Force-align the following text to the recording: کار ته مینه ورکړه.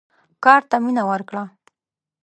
کار 0.43 0.61
ته 0.69 0.75
مینه 0.83 1.03
ورکړه. 1.09 1.43